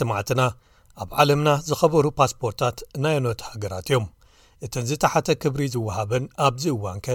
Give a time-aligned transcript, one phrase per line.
[0.00, 0.50] ሰማዕትና
[0.96, 4.06] ኣብ ዓለምና ዝኸበሩ ፓስፖርታት ናይ ኖት ሃገራት እዮም
[4.66, 7.06] እተንዝተሓተ ክብሪ ዝውሃበን ኣብዚ እዋንከ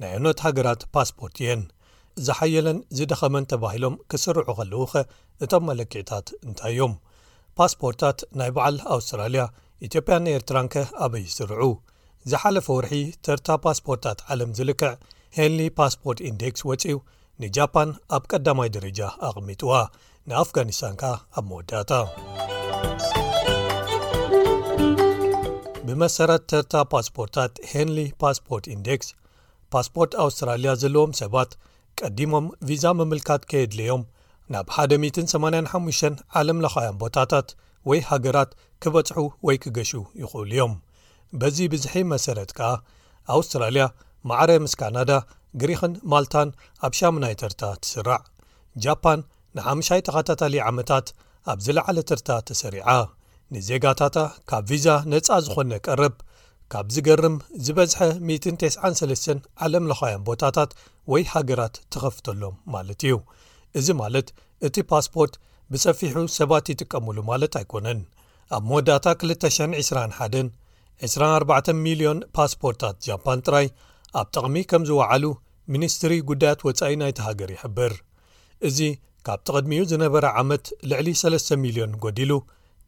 [0.00, 1.60] ናይ ኣውነት ሃገራት ፓስፖርት እየን
[2.26, 5.02] ዝሓየለን ዝደኸመን ተባሂሎም ክስርዑ ከለዉ ኸ
[5.44, 6.94] እቶም መለክዕታት እንታይ እዮም
[7.58, 9.42] ፓስፖርትታት ናይ በዓል ኣውስትራልያ
[9.86, 10.74] ኢትዮጵያ ኤርትራንከ
[11.04, 11.64] ኣበይ ይስርዑ
[12.30, 14.92] ዝሓለፈ ወርሒ ተርታ ፓስፖርታት ዓለም ዝልክዕ
[15.38, 16.98] ሄንሌ ፓስፖርት ኢንዴክስ ወፂው
[17.42, 19.72] ንጃፓን ኣብ ቀዳማይ ደረጃ ኣቕሚጥዋ
[20.30, 21.92] ንኣፍጋኒስታን ካ ኣብ መወዳእታ
[25.88, 29.10] ብመሰረት ተርታ ፓስፖርታት ሄንሌ ፓስፖርት ኢንዴክስ
[29.74, 31.50] ፓስፖርት ኣውስትራልያ ዘለዎም ሰባት
[32.00, 34.02] ቀዲሞም ቪዛ ምምልካት ከየድልዮም
[34.54, 37.48] ናብ 1ደ 185 ዓለም ለኻያን ቦታታት
[37.90, 38.50] ወይ ሃገራት
[38.84, 39.90] ክበጽሑ ወይ ክገሹ
[40.22, 40.74] ይኽእሉ እዮም
[41.40, 42.70] በዚ ብዝሒብ መሰረት ከኣ
[43.36, 43.84] ኣውስትራልያ
[44.30, 45.10] ማዕረ ምስ ካናዳ
[45.62, 46.48] ግሪኽን ማልታን
[46.86, 48.20] ኣብ ሻሙናይ ተርታ ትስራዕ
[48.84, 49.20] ጃፓን
[49.56, 51.06] ንሓምሻይ ተኸታታሊ ዓመታት
[51.52, 52.88] ኣብ ዝለዓለ ተርታ ተሰሪዓ
[53.54, 54.16] ንዜጋታታ
[54.50, 56.14] ካብ ቪዛ ነፃ ዝኾነ ቀረብ
[56.72, 57.34] ካብ ዝገርም
[57.66, 60.70] ዝበዝሐ 193 ዓለም ለኻያን ቦታታት
[61.12, 63.14] ወይ ሃገራት ትኸፍተሎም ማለት እዩ
[63.78, 64.28] እዚ ማለት
[64.66, 65.34] እቲ ፓስፖርት
[65.72, 68.00] ብሰፊሑ ሰባት ይጥቀምሉ ማለት ኣይኮነን
[68.56, 70.50] ኣብ መወዳእታ 221
[71.08, 73.66] 24,ዮን ፓስፖርታት ጃፓን ጥራይ
[74.20, 75.24] ኣብ ጠቕሚ ከም ዝወዓሉ
[75.74, 77.94] ሚኒስትሪ ጉዳያት ወፃኢ ናይተ ሃገር ይሕብር
[78.68, 78.78] እዚ
[79.28, 82.32] ካብቲ ቅድሚኡ ዝነበረ ዓመት ልዕሊ3 ሚልዮን ጎዲሉ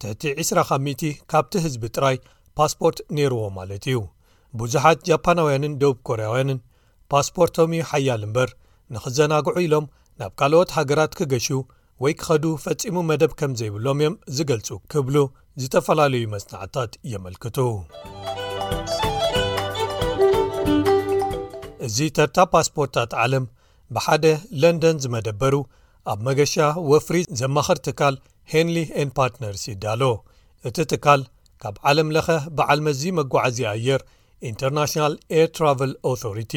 [0.01, 2.17] ትሕቲ 2 ካብቲ ህዝቢ ጥራይ
[2.73, 3.97] ስፖርት ነይርዎ ማለት እዩ
[4.59, 6.59] ብዙሓት ጃፓናውያንን ደብ ኮርያውያንን
[7.11, 8.49] ፓስፖርቶምዩ ሓያል እምበር
[8.93, 9.85] ንክዘናግዑ ኢሎም
[10.21, 11.47] ናብ ካልኦት ሃገራት ክገሹ
[12.03, 15.15] ወይ ክኸዱ ፈፂሙ መደብ ከም ዘይብሎም እዮም ዝገልፁ ክብሉ
[15.61, 17.57] ዝተፈላለዩ መፅናዕትታት የመልክቱ
[21.87, 23.45] እዚ ተርታ ፓስፖርታት ዓለም
[23.95, 24.25] ብሓደ
[24.61, 25.53] ለንደን ዝመደበሩ
[26.11, 26.55] ኣብ መገሻ
[26.91, 28.15] ወፍሪ ዘማኸር ትካል
[28.53, 30.03] ሄንሌ ኤን ፓርትነርስ ይዳሎ
[30.69, 31.21] እቲ ትካል
[31.63, 32.27] ካብ ዓለም ለኸ
[32.57, 34.01] በዓል መዚ መጓዓዝ ኣየር
[34.49, 36.53] ኢንተርናሽናል ኤር ትራቨል ኣቶሪቲ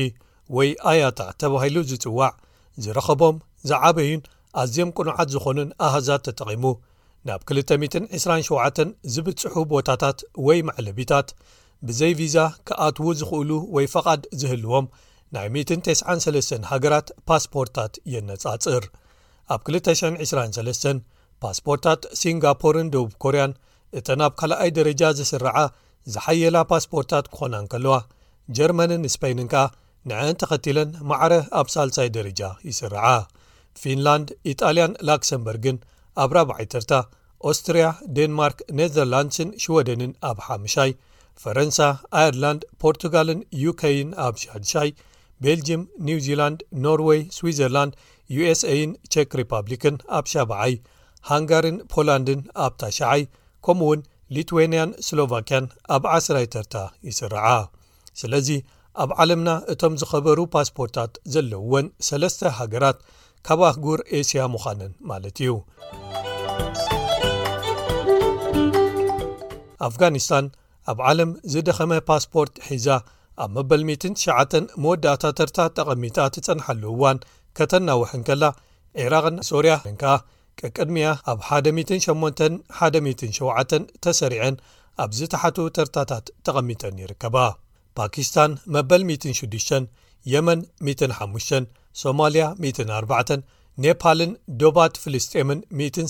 [0.56, 2.30] ወይ ኣያታ ተባሂሉ ዝጽዋዕ
[2.84, 3.36] ዝረኸቦም
[3.70, 4.20] ዝዓበይን
[4.62, 6.64] ኣዝዮም ቁኑዓት ዝኾኑን ኣሃዛት ተጠቒሙ
[7.28, 8.80] ናብ 2027
[9.14, 11.28] ዝብጽሑ ቦታታት ወይ መዕለቢታት
[11.88, 12.36] ብዘይ ቪዛ
[12.68, 14.86] ክኣትዉ ዝኽእሉ ወይ ፈቓድ ዝህልዎም
[15.34, 18.86] ናይ 193 ሃገራት ፓስፖርታት የነጻጽር
[19.54, 20.88] ኣብ 223
[21.44, 23.52] ፓስፖርታት ሲንጋፖርን ደቡብ ኮርያን
[23.98, 25.56] እተን ብ ካልኣይ ደረጃ ዝስርዓ
[26.12, 27.96] ዝሓየላ ፓስፖርታት ክኾናንከለዋ
[28.56, 29.56] ጀርመንን ስፖይንን ካ
[30.10, 33.08] ንዐን ተኸቲለን ማዕረ ኣብ ሳልሳይ ደረጃ ይስርዓ
[33.80, 35.76] ፊንላንድ ኢጣልያን ላክሰምበርግን
[36.22, 36.90] ኣብ ራብዓይትታ
[37.50, 37.86] ኦስትሪያ
[38.16, 40.90] ደንማርክ ኔዘርላንድስን ሽወደንን ኣብ ሓሙሻይ
[41.42, 41.78] ፈረንሳ
[42.20, 44.90] ኣይርላንድ ፖርቱጋልን ዩኬይን ኣብ ሻድሻይ
[45.44, 47.94] ቤልጅም ኒው ዚላንድ ኖርዌይ ስዊትዘርላንድ
[48.38, 50.74] ዩስኣን ቸክ ሪፓብሊክን ኣብ ሻበዓይ
[51.30, 53.22] ሃንጋርን ፖላንድን ኣብ ታሻዓይ
[53.66, 54.00] ከምኡ እውን
[54.34, 55.64] ሊትዌንያን ስሎቫኪያን
[55.96, 56.74] ኣብ ዓስራይ ተርታ
[57.08, 57.48] ይስርዓ
[58.20, 58.48] ስለዚ
[59.02, 62.98] ኣብ ዓለምና እቶም ዝኸበሩ ፓስፖርታት ዘለውወን ሰለስተ ሃገራት
[63.46, 65.52] ካብ ኣህጉር ኤስያ ምዃንን ማለት እዩ
[69.88, 70.46] ኣፍጋኒስታን
[70.92, 72.88] ኣብ ዓለም ዝደኸመ ፓስፖርት ሒዛ
[73.44, 77.20] ኣብ መበል 9 መወዳእታ ተርታ ጠቐሚታ ትጸንሐሉ ዋን
[77.58, 78.44] ከተናውሕን ከላ
[79.04, 80.04] ዒራቕን ሶርያ ንከ
[80.60, 82.06] ቅቅድሚያ ኣብ 18
[82.82, 84.56] 17 ተሰሪዐን
[85.04, 87.36] ኣብዚ ተሓቱ ተርታታት ተቐሚጠን ይርከባ
[87.98, 89.60] ፓኪስታን መበል6
[90.32, 90.60] የመን
[91.22, 92.44] 5 ሶማልያ
[93.00, 93.40] 4
[93.84, 94.32] ኔፓልን
[94.62, 95.60] ዶባት ፍልስጥምን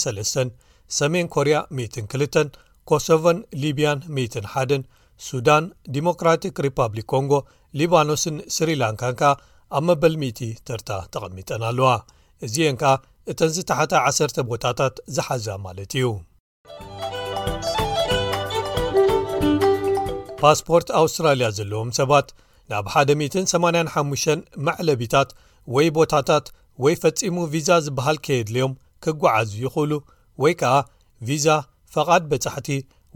[0.05, 0.25] 3
[0.99, 2.59] ሰሜን ኮርያ 2
[2.91, 4.01] ኮሶቮን ሊብያን
[4.63, 4.87] 1
[5.29, 5.65] ሱዳን
[5.95, 7.35] ዲሞክራቲክ ሪፓብሊክ ኮንጎ
[7.81, 9.25] ሊባኖስን ስሪላንካን ከ
[9.79, 11.91] ኣብ መበል ቲ ተርታ ተቐሚጠን ኣለዋ
[12.47, 12.93] እዚአን ከኣ
[13.33, 16.07] እተንዚተሓታ 1ሰ ቦታታት ዝሓዛ ማለት እዩ
[20.43, 22.29] ፓስፖርት ኣውስትራልያ ዘለዎም ሰባት
[22.71, 25.31] ናብ ሓደ 185 መዕለቢታት
[25.75, 26.47] ወይ ቦታታት
[26.85, 28.73] ወይ ፈጺሙ ቪዛ ዝብሃል ከየድልዮም
[29.05, 29.93] ክጓዓዙ ይኽእሉ
[30.43, 30.75] ወይ ከኣ
[31.29, 31.47] ቪዛ
[31.95, 32.69] ፈቓድ በጻሕቲ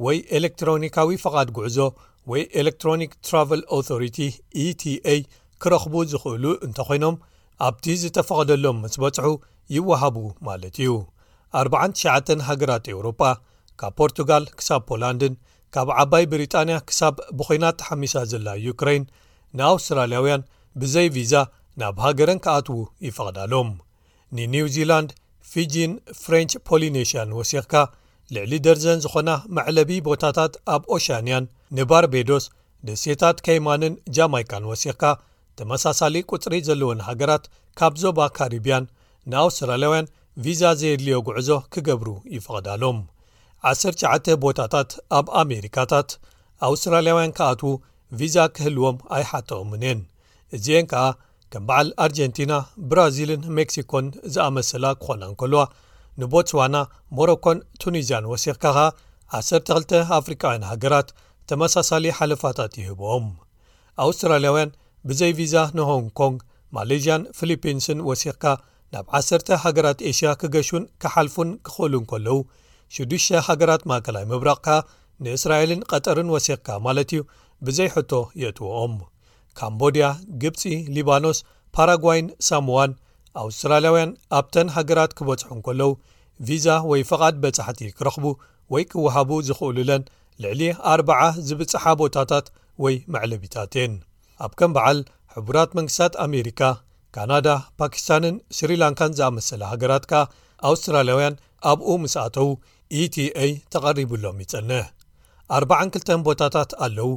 [0.05, 1.79] ወይ ኤሌክትሮኒካዊ ፈቓድ ጉዕዞ
[2.33, 4.19] ወይ ኤሌክትሮኒክ ትራቨል ኣሪቲ
[4.65, 5.17] eta
[5.65, 7.17] ክረኽቡ ዝኽእሉ እንተኮይኖም
[7.67, 9.29] ኣብቲ ዝተፈቐደሎም ምስ በጽሑ
[9.75, 10.17] ይወሃቡ
[10.49, 10.91] ማለት እዩ
[11.63, 13.21] 499 ሃገራት ኤውሮጳ
[13.81, 15.35] ካብ ፖርቱጋል ክሳብ ፖላንድን
[15.75, 19.05] ካብ ዓባይ ብሪጣንያ ክሳብ ብኮይናት ተሓሚሳ ዘላ ዩክራይን
[19.59, 20.47] ንኣውስትራልያውያን
[20.81, 21.35] ብዘይ ቪዛ
[21.81, 22.77] ናብ ሃገረን ከኣትዉ
[23.07, 23.71] ይፈቕዳሎም
[24.37, 25.11] ንኒው ዚላንድ
[25.53, 27.75] ፊጅን ፍረንች ፖሊኔሽን ወሲኽካ
[28.35, 31.45] ልዕሊ ደርዘን ዝኾና መዕለቢ ቦታታት ኣብ ኦሽያንያን
[31.79, 32.47] ንባርቤዶስ
[32.89, 35.03] ደሴታት ከይማንን ጃማይካን ወሲኽካ
[35.59, 37.45] ተመሳሳሊ ቁፅሪ ዘለዎን ሃገራት
[37.79, 38.85] ካብ ዞባ ካሪብያን
[39.33, 40.11] ንኣውስትራልያውያን
[40.45, 42.99] ቪዛ ዘየድልዮ ጉዕዞ ክገብሩ ይፈቕዳሎም
[43.71, 46.09] 19 ቦታታት ኣብ ኣሜሪካታት
[46.69, 47.71] ኣውስትራልያውያን ከኣትዉ
[48.19, 50.01] ቪዛ ክህልዎም ኣይሓትኦምን እየን
[50.57, 51.07] እዚ አን ከኣ
[51.53, 52.53] ከም በዓል ኣርጀንቲና
[52.91, 55.63] ብራዚልን ሜክሲኮን ዝኣመስላ ክኾና እንከልዋ
[56.21, 56.77] ንቦትስዋና
[57.17, 58.81] ሞሮኮን ቱኒዝያን ወሲኽካ ኸኣ
[59.39, 61.09] 12 ኣፍሪካውያን ሃገራት
[61.51, 63.27] ተመሳሳሊ ሓለፋታት ይህብኦም
[64.05, 64.71] ኣውስትራልያውያን
[65.09, 66.39] ብዘይ ቪዛ ንሆን ኮንግ
[66.77, 68.45] ማሌዥያን ፊልፒንስን ወሲኽካ
[68.95, 72.35] ናብ 1ሰ ሃገራት ኤሽያ ክገሹን ክሓልፉን ክኽእሉ ከለዉ
[72.95, 74.77] ሽዱሽ ሃገራት ማእከላይ ምብራቕ ከኣ
[75.25, 77.23] ንእስራኤልን ቀጠርን ወሲኽካ ማለት እዩ
[77.69, 78.13] ብዘይ ሕቶ
[78.43, 78.95] የእትዎኦም
[79.61, 80.07] ካምቦድያ
[80.45, 80.63] ግብፂ
[80.97, 81.39] ሊባኖስ
[81.77, 82.93] ፓራጓይን ሳሙዋን
[83.45, 84.11] ኣውስትራልያውያን
[84.41, 85.91] ኣብተን ሃገራት ክበጽሑ ከለዉ
[86.51, 88.25] ቪዛ ወይ ፍቓድ በጻሕቲ ክረኽቡ
[88.75, 90.05] ወይ ክውሃቡ ዝኽእሉለን
[90.45, 90.63] ልዕሊ
[90.97, 92.47] 40 ዝብፅሓ ቦታታት
[92.85, 93.93] ወይ መዕለቢታት የን
[94.45, 94.99] ኣብ ከም በዓል
[95.35, 96.61] ሕቡራት መንግስታት ኣሜሪካ
[97.15, 97.49] ካናዳ
[97.81, 100.21] ፓኪስታንን ስሪ ላንካን ዝኣመሰለ ሃገራት ከኣ
[100.71, 101.39] ኣውስትራልያውያን
[101.71, 102.49] ኣብኡ ምስ ኣተዉ
[103.03, 104.85] eቲa ተቐሪቡሎም ይጸንህ
[105.61, 107.09] 42ተ ቦታታት ኣለዉ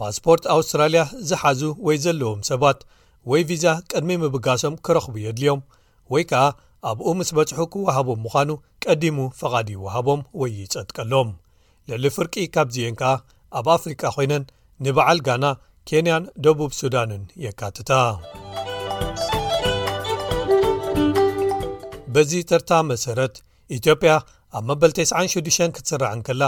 [0.00, 2.78] ፓስፖርት ኣውስትራልያ ዝሓዙ ወይ ዘለዎም ሰባት
[3.30, 5.60] ወይ ቪዛ ቅድሚ ምብጋሶም ክረኽቡ የድልዮም
[6.14, 6.42] ወይ ከኣ
[6.90, 8.50] ኣብኡ ምስ በጽሑ ክወሃቦም ምዃኑ
[8.84, 11.30] ቀዲሙ ፈቓዲ ይውሃቦም ወይ ይጸጥቀሎም
[11.90, 13.12] ልዕሊ ፍርቂ ካብዚአን ከኣ
[13.58, 14.44] ኣብ ኣፍሪቃ ኮይነን
[14.86, 15.44] ንበዓል ጋና
[15.90, 17.90] ኬንያን ደቡብ ሱዳንን የካትታ
[22.14, 23.34] በዚ ተርታ መሰረት
[23.76, 24.12] ኢትዮጵያ
[24.58, 26.44] ኣብ መበ96 ክትስርዓን ከላ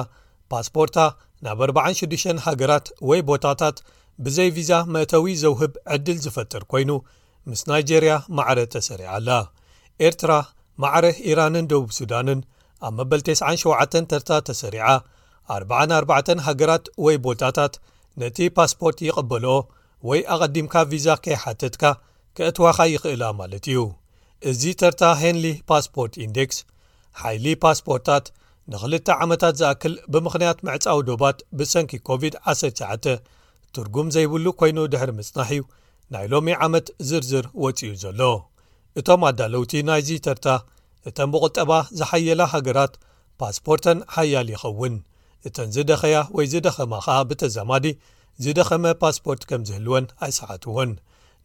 [0.52, 0.98] ፓስፖርታ
[1.46, 3.78] ናብ 46 ሃገራት ወይ ቦታታት
[4.24, 6.90] ብዘይ ቪዛ መእተዊ ዘውህብ ዕድል ዝፈጥር ኮይኑ
[7.50, 9.28] ምስ ናይጀርያ ማዕረ ተሰሪዓኣላ
[10.08, 10.32] ኤርትራ
[10.84, 12.42] ማዕረ ኢራንን ደቡብ ሱዳንን
[12.88, 14.88] ኣብ መበ97 ተርታ ተሰሪዓ
[15.58, 17.72] 44 ሃገራት ወይ ቦታታት
[18.20, 19.44] ነቲ ፓስፖርት ይቐበሎ
[20.08, 21.82] ወይ ኣቐዲምካ ቪዛ ከይሓትትካ
[22.36, 23.78] ከእትዋኻ ይኽእላ ማለት እዩ
[24.50, 26.58] እዚ ተርታ ሄንሊ ፓስፖርት ኢንዴክስ
[27.20, 28.26] ሓይሊ ፓስፖርታት
[28.72, 33.06] ንክልተ ዓመታት ዝኣክል ብምኽንያት መዕፃዊ ዶባት ብሰንኪ ኮቪድ-19
[33.76, 35.62] ትርጉም ዘይብሉ ኮይኑ ድሕሪ ምጽናሕ እዩ
[36.14, 38.20] ናይ ሎሚ ዓመት ዝርዝር ወፅኡ ዘሎ
[39.00, 40.46] እቶም ኣዳለውቲ ናይዚ ተርታ
[41.08, 42.94] እተ ምቕጠባ ዝሓየላ ሃገራት
[43.40, 44.94] ፓስፖርተን ሓያል ይኸውን
[45.48, 47.86] እተን ዝደኸያ ወይ ዝደኸማ ኸኣ ብተዛማዲ
[48.44, 50.90] ዝደኸመ ፓስፖርት ከም ዝህልወን ኣይሰዓትዎን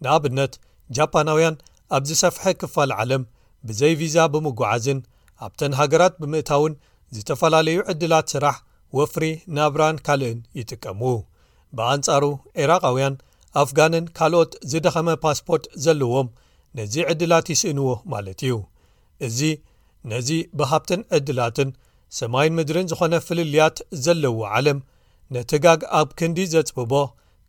[0.03, 0.53] ንኣብነት
[0.95, 1.55] ጃፓናውያን
[1.95, 3.23] ኣብ ዝሰፍሐ ክፋል ዓለም
[3.67, 4.99] ብዘይ ቪዛ ብምጓዓዝን
[5.45, 6.73] ኣብተን ሃገራት ብምእታውን
[7.15, 8.57] ዝተፈላለዩ ዕድላት ስራሕ
[8.97, 9.25] ወፍሪ
[9.57, 11.01] ናብራን ካልእን ይጥቀሙ
[11.77, 12.23] ብኣንጻሩ
[12.61, 13.15] ዒራቃውያን
[13.61, 16.27] ኣፍጋንን ካልኦት ዝደኸመ ፓስፖርት ዘለዎም
[16.77, 18.53] ነዚ ዕድላት ይስእንዎ ማለት እዩ
[19.27, 19.39] እዚ
[20.11, 21.69] ነዚ ብሃብትን ዕድላትን
[22.19, 24.79] ሰማይን ምድርን ዝዀነ ፍልልያት ዘለዎ ዓለም
[25.35, 26.93] ነቲ ጋግ ኣብ ክንዲ ዜጽብቦ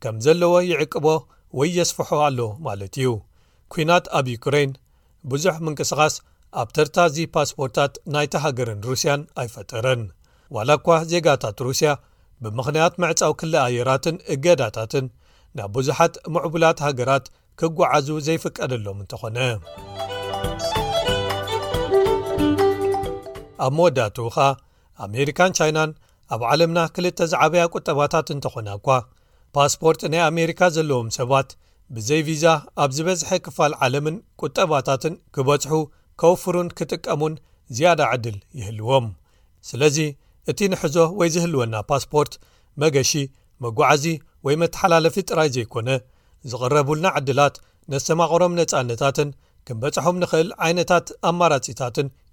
[0.02, 1.06] ከም ዘለዎ ይዕቅቦ
[1.58, 3.08] ወይ የስፍሖ ኣሎ ማለት እዩ
[3.74, 4.72] ኲናት ኣብ ዩክሬይን
[5.30, 6.14] ብዙሕ ምንቅስቓስ
[6.60, 10.02] ኣብ ተርታ እዚ ፓስፖርታት ናይቲ ሃገርን ሩስያን ኣይፈጠረን
[10.56, 11.92] ዋላ እኳ ዜጋታት ሩስያ
[12.44, 15.06] ብምኽንያት መዕጻው ክለ ኣየራትን እገዳታትን
[15.58, 17.26] ናብ ብዙሓት ምዕቡላት ሃገራት
[17.60, 19.38] ኪጓዓዙ ዘይፍቀደሎም እንተ ዀነ
[23.64, 24.48] ኣብ መወዳትኡ ኸዓ
[25.04, 25.90] ኣሜሪካን ቻይናን
[26.34, 28.88] ኣብ ዓለምና ክልተ ዛዓበያ ቁጠባታት እንተኾና እኳ
[29.56, 31.50] ፓስፖርት ናይ ኣሜሪካ ዘለዎም ሰባት
[31.96, 32.44] ብዘይ ቪዛ
[32.82, 35.72] ኣብ ዝበዝሐ ክፋል ዓለምን ቁጠባታትን ክበፅሑ
[36.20, 37.34] ከውፍሩን ክጥቀሙን
[37.76, 39.06] ዝያዳ ዕድል ይህልዎም
[39.68, 39.98] ስለዚ
[40.50, 42.34] እቲ ንሕዞ ወይ ዝህልወና ፓስፖርት
[42.82, 43.12] መገሺ
[43.64, 44.04] መጓዓዚ
[44.46, 45.88] ወይ መተሓላለፊ ጥራይ ዘይኮነ
[46.50, 47.54] ዝቕረቡልና ዕድላት
[47.92, 49.28] ነተማቕሮም ነፃነታትን
[49.66, 52.08] ክም በፅሖም ንኽእል ዓይነታት ኣማራጺታትን